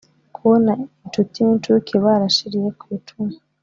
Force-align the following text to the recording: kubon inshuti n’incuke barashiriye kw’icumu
kubon 0.33 0.65
inshuti 1.05 1.37
n’incuke 1.45 1.95
barashiriye 2.05 2.67
kw’icumu 2.79 3.35